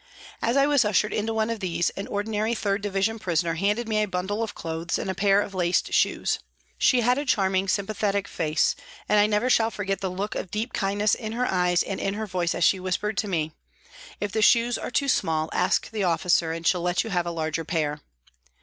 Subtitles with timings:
[0.41, 4.01] As I was ushered into one of these, an ordinary 3rd Division prisoner handed me
[4.01, 6.39] a bundle of clothes and a pair of laced shoes.
[6.79, 8.75] She had a charming, sympathetic face,
[9.07, 12.15] and I never shall forget the look of deep kindness in her eyes and in
[12.15, 13.51] her voice as she whispered to me,"
[14.19, 17.29] If the shoes are too small, ask the officer and she'll let you have a
[17.31, 18.01] larger pair."